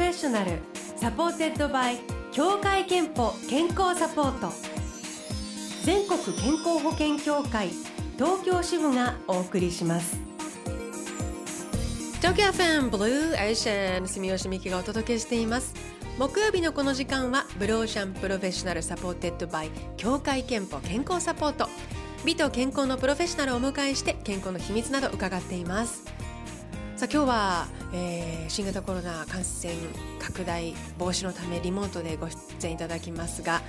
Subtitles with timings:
[0.00, 0.52] フェッショナル
[0.96, 1.98] supported by
[2.32, 4.50] 協会けんぽ健康サポート。
[5.84, 7.68] 全国健康保険協会
[8.16, 10.16] 東京支部がお送りします。
[12.22, 15.74] 東京 FM Blue Ocean 住吉美紀がお届けしています。
[16.18, 21.68] 木曜日のこの時間は Blue Ocean Professional supported by 協会けんぽ健康サポート。
[22.24, 26.04] 美と健康のプロフェッショナルをお迎えして健康の秘密など伺っています。
[27.00, 29.72] さあ今日は、えー、新型コロナ感染
[30.18, 33.62] 拡大防止のためリモートでご出演いただきますが、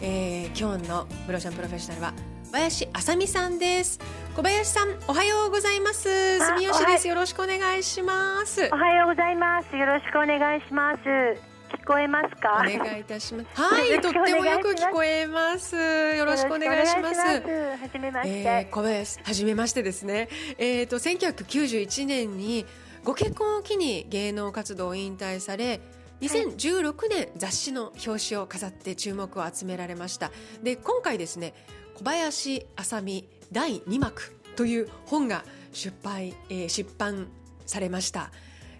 [0.00, 2.14] えー、今日のブローシャンプロフェッショナルは
[2.46, 4.00] 小林あさみさんです。
[4.34, 6.38] 小林さんおはようございます。
[6.38, 7.06] 住吉です。
[7.06, 8.70] よろしくお願いします。
[8.72, 9.76] おはようございます。
[9.76, 11.49] よろしくお願いします
[11.80, 12.62] 聞こえますか？
[12.66, 13.60] お願いいたします。
[13.60, 15.76] はい、とってもよく聞こえます。
[15.76, 17.20] よろしくお願いします。
[17.20, 18.38] はじめまして。
[18.38, 20.28] えー、小林、はじめましてですね。
[20.58, 22.66] えっ、ー、と、1991年に
[23.02, 25.80] ご結婚を機に芸能活動を引退され。
[26.20, 30.30] 2016年雑誌の表紙を飾って注目を集められました
[30.62, 31.54] で今回ですね
[31.94, 37.28] 小林あさみ第2幕という本が出版、えー、出版
[37.64, 38.30] されました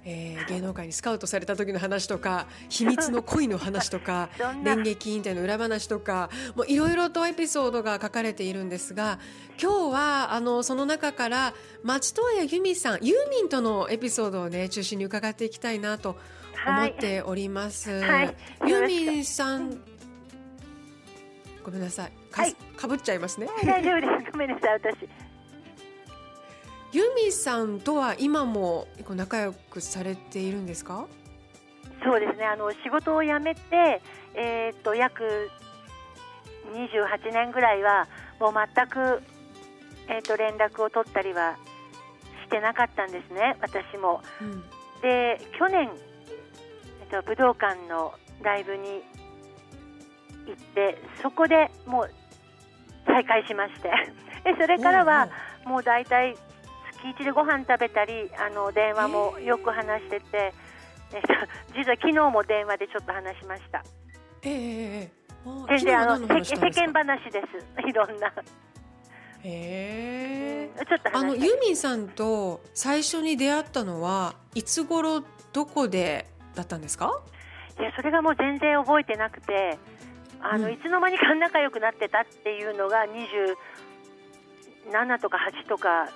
[0.04, 4.30] えー、芸能界にスカウトされた時の話とか 秘密の恋の話とか
[4.64, 9.18] 電撃引退の裏話とかもういろいろとエピソードが書かれているんですが
[9.60, 16.16] 今日はあのその中から松任谷由実さんユーミンとのエピソードをね中心に伺っていきたいなと
[16.66, 17.90] 思っております。
[17.90, 18.00] はい。
[18.00, 19.80] はい、ユーミンさん
[21.62, 22.12] ごめんなさい。
[22.30, 22.42] か,、
[22.76, 23.48] かぶっちゃいますね。
[23.64, 24.32] 大丈夫です。
[24.32, 24.72] ごめんなさい。
[24.74, 25.29] 私。
[26.92, 31.06] ユミさんとは今も仲良くされているんですか？
[32.02, 32.44] そうですね。
[32.46, 34.00] あの仕事を辞めて、
[34.34, 35.50] えー、っと約
[36.72, 38.08] 28年ぐらいは
[38.40, 39.22] もう全く、
[40.08, 41.56] えー、っと連絡を取ったりは
[42.44, 43.56] してなかったんですね。
[43.60, 44.22] 私も。
[44.40, 44.62] うん、
[45.02, 45.90] で去年、
[47.02, 49.02] えっと、武道館のライブに
[50.46, 52.10] 行ってそこでもう
[53.06, 53.90] 再会しまして。
[54.42, 55.28] でそれからは
[55.66, 56.34] もう大体
[57.02, 60.52] 月一でご飯食べたりあの電話もよく話してて、
[61.12, 63.82] えー、 実は昨日も電話でちょっと話しました。
[64.42, 68.28] えー、全然あの世間話です いろんな。
[68.28, 68.32] へ
[69.44, 70.70] え。
[70.86, 75.22] ちょっとあのユーミンさんと最初に出会ったのはいつ頃
[75.52, 77.20] どこでだったんですか？
[77.78, 79.78] いやそれがもう全然覚えてなくて、
[80.40, 83.56] あの、うん、いつの間にか仲良くなってたっていうのが二十
[84.92, 86.08] 七とか八とか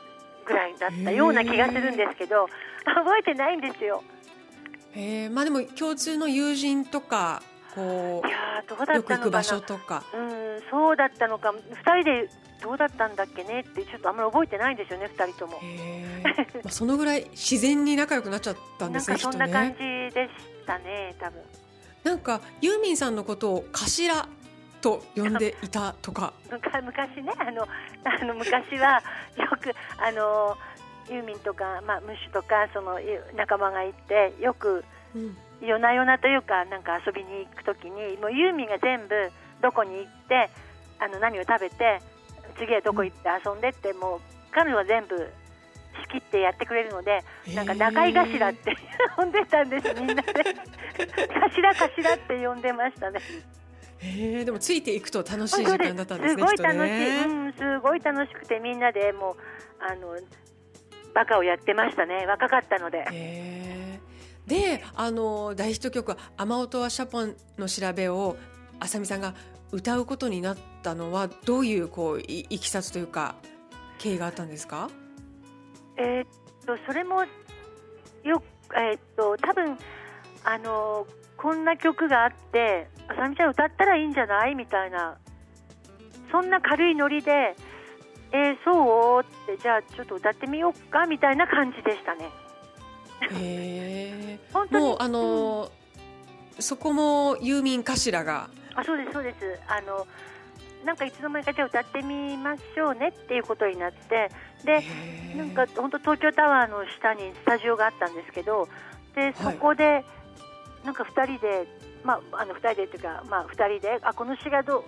[0.45, 2.49] ぐらいだったような気がするんですけど
[2.85, 4.03] 覚えてないんですよ。
[4.97, 7.43] えまあでも共通の友人とか
[7.75, 10.05] こういやどうだったのか場所とか。
[10.15, 11.51] うんそうだったのか。
[11.51, 12.29] 2人で
[12.63, 15.61] どうだったんだっけねってちょっとあんまり覚えてないんですよね2人とも。
[16.63, 19.19] まあそのぐらい自然に仲良くなっちゃったんですね。
[19.19, 21.43] そんな感じでしたね多分。
[22.05, 24.29] なんかユーミンさんのことを頭
[24.85, 26.35] と呼んでいたとか。
[26.51, 27.67] 昔ねあの
[28.05, 29.03] あの昔は
[29.39, 30.59] よくあの
[31.09, 32.99] ユーミンとか、まあ、ムッシュとかその
[33.35, 34.85] 仲間がいてよく、
[35.15, 39.15] うん、夜な夜なというかなんか遊びに行くときにもうユーミンが全部
[39.63, 40.51] どこに行って
[41.01, 42.01] あの何を食べて
[42.59, 44.21] 次はどこ行って遊んでって、うん、もう
[44.53, 45.17] 彼女は全部
[46.03, 47.23] 仕切ってやってくれるので、
[47.55, 48.77] なんか中井頭って
[49.17, 50.33] 呼んでたんですみんな で
[51.55, 53.21] 頭頭って呼んでましたね。
[54.01, 56.43] えー、でもついていくと楽しい時間だったんですね。
[56.43, 59.35] すごい楽しい、ね、うん、すごい楽しくてみんなでもう
[59.81, 60.17] あの
[61.15, 62.27] バカをやってましたね。
[62.27, 63.07] 若かったので。
[63.13, 68.37] えー、で、あの大ヒット曲雨音はシャポンの調べを
[68.81, 69.35] あさみさんが
[69.73, 73.37] 歌うことになったのはどういうこういいきさつというか
[73.99, 74.91] 経緯があったんですか？
[75.97, 76.27] えー、っ
[76.67, 77.25] とそれも
[78.25, 78.43] よ
[78.77, 79.79] えー、っと多分
[80.43, 81.07] あの
[81.37, 84.55] こんな曲があってあさみちゃん歌ったらいいんじゃない？
[84.55, 85.17] みたいな。
[86.31, 87.55] そんな軽いノリで
[88.33, 89.23] えー、そう？
[89.23, 91.07] ってじゃあちょっと歌ってみようか？
[91.07, 92.31] みたいな感じでしたね。
[93.33, 94.39] へえ。
[94.71, 95.71] もうあのー
[96.57, 98.49] うん、そこもユーミン頭が。
[98.75, 99.61] あそうですそうです。
[99.69, 100.07] あの
[100.85, 104.31] なんかいつの間にかじゃあ歌ってみましょうねっていうことになって
[104.65, 104.83] で
[105.35, 108.69] なんか本当東京タワーの下にスタジオがあったんですけど
[109.15, 110.05] でそこで、はい
[110.85, 111.67] なんか2人で、
[112.05, 114.85] まあ、あの2人でっていうか、まあ、2人であこの詩がどう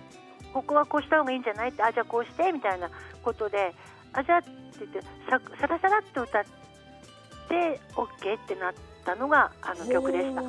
[0.53, 2.89] ここはこうした方がいいんじゃないってあじゃあこうしてみたいな
[3.23, 3.73] ことで
[4.13, 4.49] あじゃあって
[4.79, 6.43] 言ってささらさらっと歌っ
[7.49, 8.73] て OK ってなっ
[9.03, 10.41] たのがあの曲でした。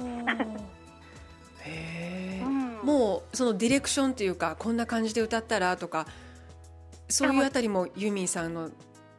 [1.65, 6.07] へうん、もうそのディレクションっていうかこんな感じで歌ったらとか
[7.09, 8.71] そういうあたりもユーミンさんの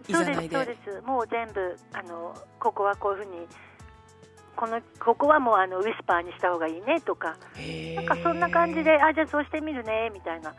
[0.08, 0.56] いざないで。
[0.56, 1.06] そうですそうです。
[1.06, 3.48] もう全部あのここはこういうふうに
[4.60, 7.38] このここはもうあのウィスパーにした方がいいねとか
[7.96, 10.54] なんかそんな感じであじゃあそうしてみるねみたいな。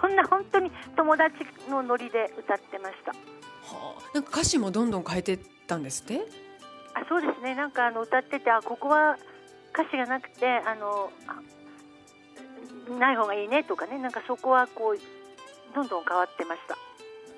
[0.00, 1.34] そんな本当に友達
[1.68, 3.12] のノリで歌ってました。
[3.12, 6.20] はあ、なんか歌詞もどんどん変えてったんですって？
[6.94, 7.54] あそうですね。
[7.54, 9.18] なんかあの歌っててあここは
[9.72, 11.10] 歌詞がなくてあの
[12.98, 13.98] ない方がいいねとかね。
[13.98, 16.74] なんかそこはこうどんどん変わってました。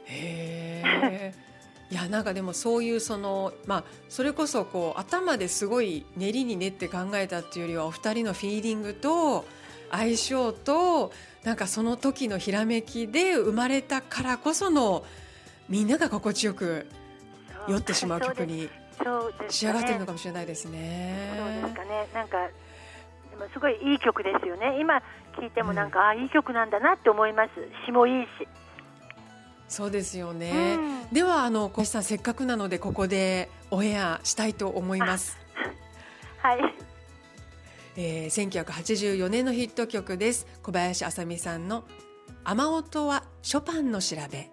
[0.07, 1.35] へえ
[1.91, 9.45] いやなんかでもそういうそのまあそれこそこう頭ですごい練りに練って考えたっていうよりはお二人のフィーリングと
[9.91, 11.13] 相性と
[11.45, 15.05] なんかその時のひらめきで生まれたからこその
[15.69, 16.87] みんなが心地よく
[17.69, 18.69] 酔ってしまう曲に
[19.49, 21.35] 仕上がってるのかもしれないですね。
[21.37, 22.09] そうですかね。
[22.15, 22.49] なんか
[23.31, 24.79] でもすごいいい曲ですよね。
[24.81, 25.03] 今
[25.39, 27.51] 聞いてもなんか、うん、あいい曲なんだなって思います。
[27.85, 28.29] 詞もいいし
[29.69, 35.39] そうですよね、うん、ではあの小石さんせっかくなのでここでオンエアしたいと思います。
[36.39, 36.59] はい。
[37.99, 40.47] えー、1984年のヒット曲です。
[40.63, 41.85] 小林あさみさんの
[42.45, 44.51] 「雨音はショパンの調べ」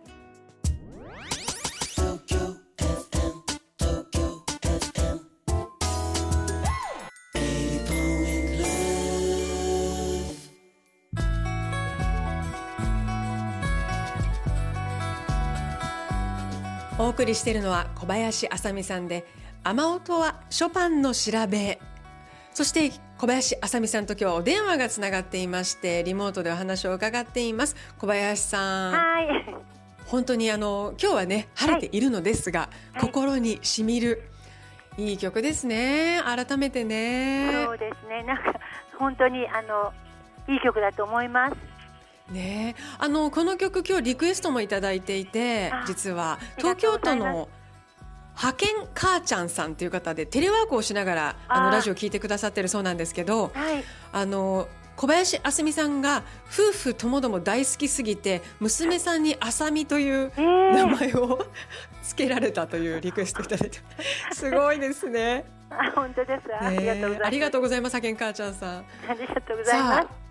[17.00, 19.25] お送りしているのは小林あさみさんで
[19.63, 21.80] 雨音はショパンの調べ。
[22.54, 27.75] そして小林あさみさんと今日はお電話がつながっていましてリモートでお話を伺っています。
[27.98, 28.92] 小林さん。
[28.92, 29.28] はい。
[30.06, 34.22] 本当にあの今日はね晴れているのですが、はい、心にしみる
[34.98, 36.22] いい曲ですね。
[36.24, 37.51] 改めてね。
[37.66, 38.22] そうですね。
[38.24, 38.60] なんか
[39.00, 39.92] 本当にあの
[40.48, 41.56] いい曲だと思います
[42.33, 47.47] ねあのこの曲今日リクエストもいただいていて実は東京都の
[48.35, 61.45] 派遣母ちゃんさんという方でテレワークをしながらあのラジオを聞いてくださってるそうなんですけど、はい、あの小林あすみさんが夫婦ともども大好きすぎて娘さんにあさみという名前を
[62.03, 63.80] 付けられたというリクエストいただいて
[64.33, 65.45] すごいですね。
[65.69, 67.95] あ本当です、ありがとうございます。
[67.95, 68.85] 派遣母ちゃんさん。
[69.09, 70.22] ありがとうございます。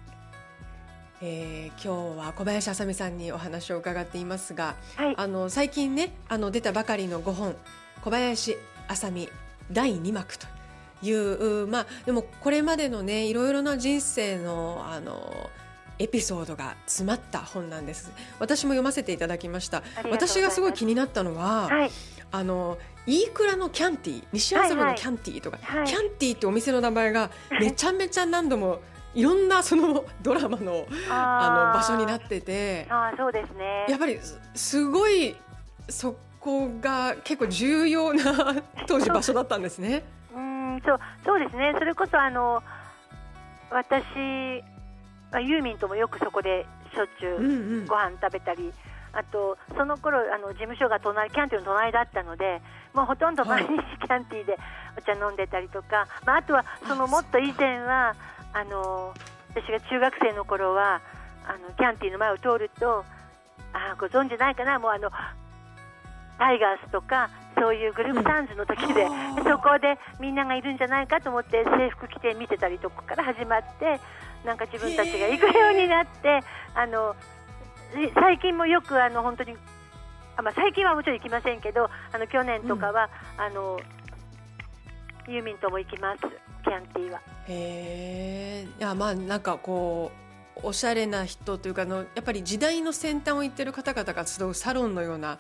[1.25, 7.55] えー、今日は小林あさみさんにお話を伺っていますが、はい、あの最近ねあの出たばかりの5本
[8.03, 8.57] 小林
[8.89, 9.29] あさみ
[9.71, 10.49] 第2幕と
[11.01, 15.49] いうまあでもこれまでのねいろいろな人生のあの
[16.01, 18.11] エピソードが詰まった本なんです。
[18.41, 19.85] 私も読ませていただきました。
[20.11, 21.91] 私がすごい気になったのは、はい、
[22.33, 25.79] あの飯倉のキャンティ西麻布のキャンティとか、はい。
[25.83, 27.31] はい、キャンティってお店の名前が
[27.61, 28.81] めちゃめちゃ何度も
[29.15, 32.87] いろんなそのドラマのあの場所になってて。
[32.89, 33.87] あそうですね。
[33.89, 34.19] やっぱり
[34.55, 35.37] すごい
[35.89, 38.23] そこが結構重要な
[38.87, 40.03] 当時場所だったんですね。
[40.35, 41.75] うんそうそうですね。
[41.79, 42.63] それこそあの
[43.71, 44.05] 私
[45.41, 48.75] ユーミンともよくそこでしょっちゅうご飯食べたり、うんうん、
[49.13, 52.61] あとその頃あの事務所が隣キャンティの隣だったので
[52.93, 54.59] もうほとんど毎日キャンティで
[54.97, 58.15] お茶飲んでたりとか、はい、まあ、あとはそのもっと以前は
[58.53, 59.15] あの
[59.51, 61.01] 私が中学生の頃は
[61.47, 63.05] あのキャンティの前を通ると
[63.73, 64.79] あご存知ないかな？
[64.79, 65.11] もうあの
[66.39, 74.01] タイガースとかそういうグループサンズの時で、うん、そこでみんながいるんじゃないかと思って制服着て見てたりとかから始まって
[74.45, 76.41] なんか自分たちが行くようになって
[76.75, 77.15] あの
[78.15, 79.57] 最近もよくあの本当に
[80.37, 83.79] あ、まあ、最近はもちろん行きませんけどあの去年とかは、うん、あの
[85.29, 86.21] ユーミンとも行きます。
[86.65, 87.21] キャンティは。
[87.49, 90.11] へえいやまあなんかこ
[90.57, 95.39] うおしゃれな人というかのやっぱり時代の先端を行ってる方々が集うサロンのような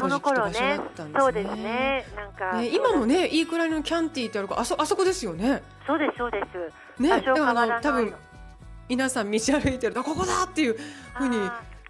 [0.00, 0.80] その頃ね。
[1.18, 2.06] そうですね。
[2.16, 5.62] なんか、ね、今もねいいくらいのキャンティってあるかあそあそこですよね。
[5.86, 6.40] そうですそうで
[6.96, 7.02] す。
[7.02, 8.14] ねでもあの多分
[8.88, 10.76] 皆さん道歩いてるとここだっていう
[11.14, 11.38] ふうに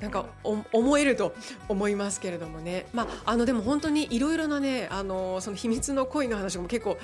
[0.01, 1.35] なんか思えると
[1.69, 6.99] 思いますけれどもね、まあ、あのでも本当にいろいろなねあのその秘密の恋の話も結構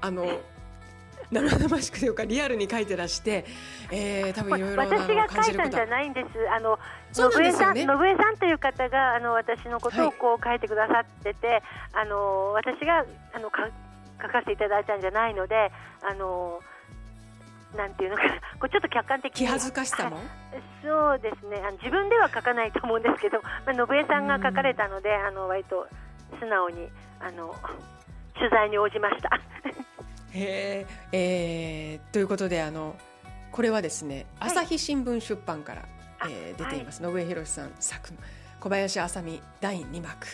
[0.00, 0.26] あの
[1.30, 3.44] 生々しくというかリアルに書いてらして、
[3.90, 6.28] えー、多分いろいろ私が書いたんじゃないんです。
[6.50, 6.78] あの
[7.12, 11.62] 信江さん、信江さんという方があの私のことをこう書いてくださってて、はい、
[11.94, 13.68] あの私があのか
[14.20, 15.72] 書かせていただいたんじゃないので、
[16.02, 16.60] あの。
[17.76, 18.22] なんていうのか
[18.60, 20.18] こうちょっと客観的気恥ずかしさも、
[20.82, 25.86] そうですねあの自分では書かないと思うんですけど、まあ、信江さんが書かれたのであの割と
[26.38, 26.88] 素直に
[27.20, 27.54] あの
[28.34, 29.40] 取材に応じました。
[30.32, 32.96] へえー、ということであの
[33.52, 35.88] これはですね、はい、朝日新聞出版から、
[36.28, 38.18] えー、出ています、はい、信江博さん作の
[38.58, 40.26] 小林あさみ第2幕。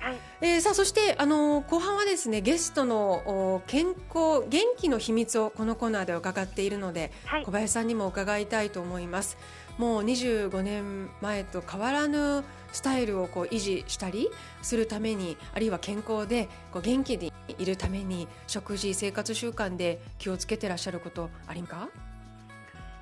[0.00, 9.36] はい、えー、さあそしてあの後半はですねゲストの健康元気の秘密をこのコーナーで伺っているので、はい、小林さんにも伺いたいと思います。
[9.78, 14.28] もう25年前と変わらぬスタイルをこう維持したり
[14.60, 21.88] するためにあるいは健康でこう元気にいるために食事生活習慣で気をつけてらっしゃることありますか？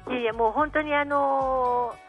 [0.08, 2.06] いやいやもう本当にあのー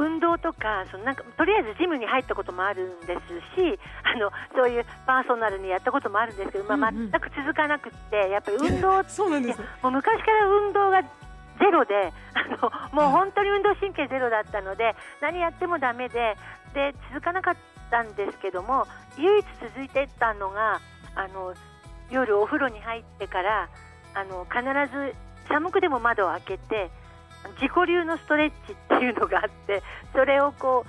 [0.00, 9.58] 運動とかそのなんかとりあえずジムに入ったこともあるんですしあのそういうパーソナルにやったこともあるんですけど、まあ、全く続かなくってやっぱり運動 そうなんです。
[9.82, 11.02] もう昔から運動が
[11.58, 16.36] ゼロであのもう本当に運動神経ゼロだったので何やってもだめで
[16.74, 17.56] で続かなかっ
[17.90, 18.86] たんですけども
[19.16, 20.80] 唯一続いてたのが
[21.14, 21.54] あの
[22.10, 23.68] 夜お風呂に入ってから
[24.14, 24.62] あの必
[24.92, 25.14] ず
[25.48, 26.90] 寒くでも窓を開けて
[27.60, 30.84] 自己流のストレッチっていうのがあってそれをこ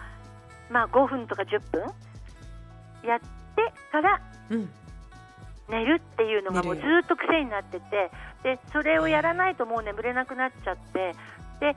[0.69, 1.81] う、まあ、5分とか10分
[3.07, 4.21] やってから
[5.69, 8.11] 寝るっていうのがもうずっと癖になってて
[8.43, 11.15] でそれをやらないともう眠れなくなっちゃって
[11.59, 11.75] で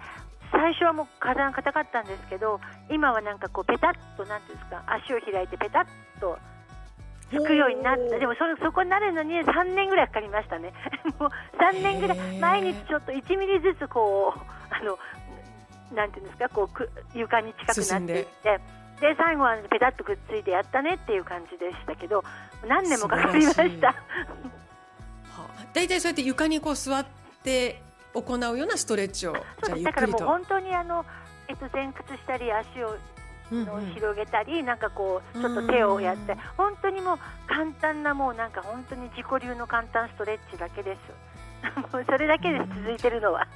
[0.51, 6.39] 最初はもう体が硬かったんですけど今はなんかこうペタッとなんていうんですか足を開いてペタッと
[7.33, 10.73] つくようになったでもそそこになるのに3年ぐらいかかりましたね。
[11.19, 14.99] もう3年ぐらい毎日ちょっと1ミリずつこうあの
[15.95, 18.61] なんていうんですかこうく床に近くなっていって
[19.01, 22.23] で最後はペタッとくっついてやったねっていう感じでしたけど
[22.67, 23.95] 何年もかかりました。
[25.75, 27.07] 大体そうやって床にこう座っ
[27.43, 27.83] て
[28.15, 31.05] 行うようなストレッチをだからもう本当にあの、
[31.49, 32.97] えっと、前屈したり足を
[33.51, 40.99] の広げたり、うんうん、なんかこうちょっと手をやって、本当にもう簡単なもうなんか本当に自己流の簡単ストレッチだけです。
[41.91, 43.47] それだけです続いてるのは、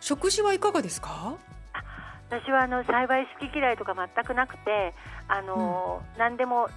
[0.00, 1.34] 食事はいかがですか？
[2.40, 4.92] 私はあの幸い好き嫌いとか全くなくて
[5.28, 6.68] あの、うん、何でも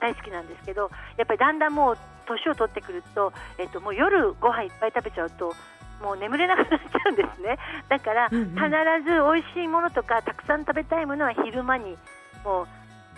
[0.00, 5.54] 大好きなんですけどやっぱりだんだんもう年を取ってくると、えっと、もう夜ご飯いっぱい食べちゃうと
[6.02, 7.58] もう眠れなくなっちゃうんですね。
[7.88, 11.96] だから必ず美味しいものとかたくさん食べたいものは昼間に
[12.44, 12.66] もう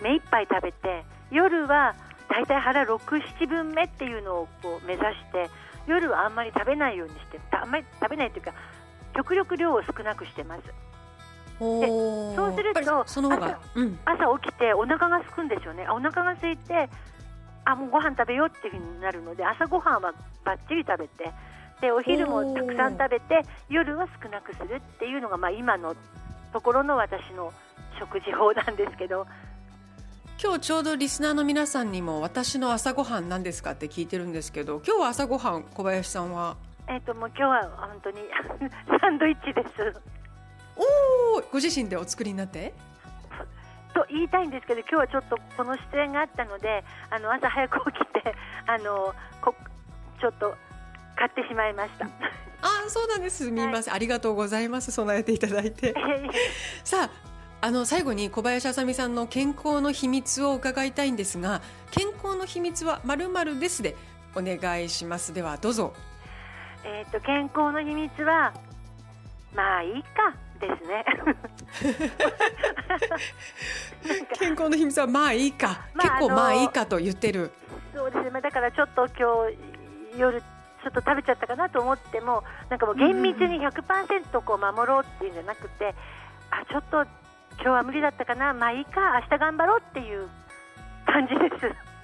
[0.03, 1.95] 目いっぱい食べて夜は
[2.29, 5.49] だいたい腹6、7分目っていうのをこう目指して
[5.87, 8.53] 夜はあんまり食べないようにしてあんまり食べないというか
[9.15, 10.84] 極力量を少なくしてます。
[11.59, 11.87] で
[12.35, 15.87] そうすると朝,、うん、朝起きてお腹が空くんですよね。
[15.89, 16.89] お腹が空いて
[17.63, 21.31] あもうご飯食べようっていうふうになるので朝ごはんはばっちり食べて
[21.81, 25.95] でお昼もたくさん食べて夜は少なくするっていうのが、まあ、今の
[26.53, 27.51] ところの私の
[27.99, 29.25] 食事法なんですけど。
[30.43, 36.57] 今日ちょうどリスナーの皆さんにも私の朝ごはん何ですかって聞いてるんですけど今日は朝ごはん小林さんは？
[36.89, 38.17] えっ、ともう今日は本当に
[38.99, 40.24] サンドイッチです
[40.77, 42.73] おおご自身でお作りになって？
[43.93, 48.35] と言いたいんですけど今日はちょっとこの出演があったのであの朝早く起きて
[48.67, 49.55] あのこ
[50.19, 50.55] ちょっと
[51.15, 52.05] 買ってしまいました。
[52.05, 53.49] あそうなんです。
[53.51, 54.91] みません、はい、ありがとうございます。
[54.91, 55.93] 備えていただいて。
[56.83, 57.09] さあ
[57.61, 63.95] あの最後に小林あさみさんの健康の秘密を伺いたいんですが健康の秘密はまるまるですで
[64.35, 65.33] お願いします。
[65.33, 65.93] ではどうぞ。
[66.83, 68.53] えっ、と健康の秘密は
[69.55, 70.35] まあいいか
[70.67, 71.05] ですね。
[74.39, 77.51] 健康の秘密はまあいいか、まあ、結構まあいいかと言ってる。
[77.93, 78.41] そうですね。
[78.41, 79.49] だからちょっと今
[80.13, 85.95] 日夜ちょっと食べちゃったかなと思ってもなんかもう厳密に100%こう守ろうっていうんじゃなくて
[86.51, 87.03] あちょっと
[87.53, 88.53] 今日は無理だったかな。
[88.53, 89.19] まあいいか。
[89.21, 90.27] 明日頑張ろうっていう
[91.05, 91.94] 感じです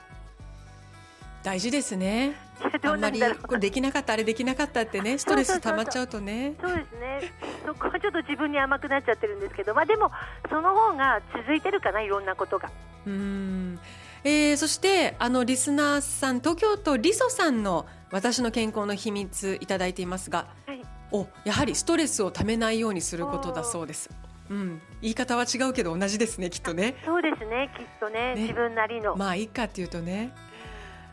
[1.44, 2.36] 大事ですね。
[2.84, 6.54] あんまりこれできなかったあれできなかったってねストレス溜まっちゃうとね。
[6.62, 7.34] そうですね。
[7.66, 10.12] そこはちょっと自分に甘くなっちゃってるんですけどまあでも
[10.50, 12.70] その方が続いてるかないろんなことが。
[13.08, 13.80] うん。
[14.24, 20.82] えー、そしてあのリスナーさん東京都りそさんの私の健康の秘密いただいていますが、はい、
[21.12, 24.10] おやはりストレスをためないようにすることだそうです。
[24.52, 26.96] うん、言い方は違うけど同じですねきっとね。
[27.06, 29.16] そうですねきっとね、ね、自分なりの。
[29.16, 30.34] まあいいかっていうとね。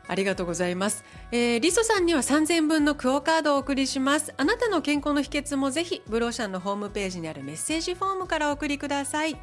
[0.09, 1.05] ありがとうございます。
[1.31, 4.33] えー、リソさんには3000分のクオカードをお送りします。
[4.37, 9.37] あなたの健康の秘訣もぜひブローシャンのホームページにあるメッセージフォームからお送りください。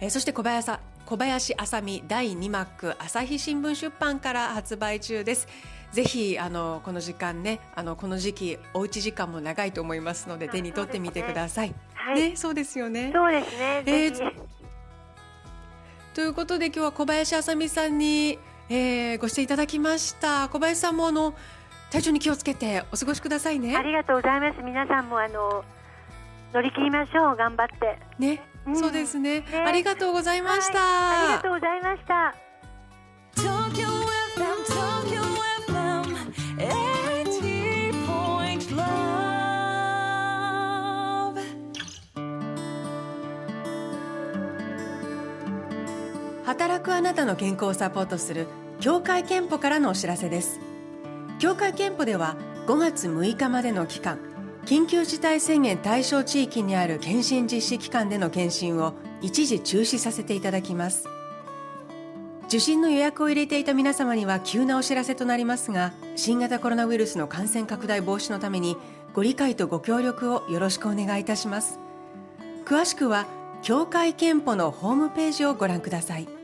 [0.00, 5.46] えー、そして小林さん、小林あさみ第2幕朝日新聞出版から発売中です。
[5.92, 11.68] ぜひあのこの時間ねあのこの時期おうち時間も長いと思いますので手に取ってみてください。
[11.68, 13.12] ね、はい、ね、そうですよね。
[13.14, 13.82] そうですね。
[13.86, 14.32] えー、
[16.14, 18.38] ということで今日は小林あさみさんに、
[18.68, 21.34] えー、ご出演いただきました小林さんもあの
[21.90, 23.76] 体調に気をつけてお過ごしくださいね。
[23.76, 24.62] ありがとうございます。
[24.62, 25.64] 皆さんもあの
[26.52, 27.98] 乗り切りましょう頑張って。
[28.18, 32.43] ね、うん、そうですね、ね、ありがとうございました、はい、ありがとうございました。
[46.54, 48.46] 働くあなたの健康をサポートする
[48.78, 50.60] 協会憲法からのお知らせです。
[51.40, 52.36] 協会憲法では
[52.68, 54.20] 5月6日までの期間
[54.64, 61.08] 緊急事態宣言対象地域にある健診実施機関での健診を一時中止させていただきます。
[62.46, 68.76] 受診の予約を入れていた皆様には急なお知らせとなりますが新型コロナウイルスの感染拡大防止のために
[69.12, 71.80] ご理解とご協力をよろしくお願いいたします。
[72.64, 73.26] 詳しくは
[73.62, 76.43] 協会けんぽのホームページをご覧ください。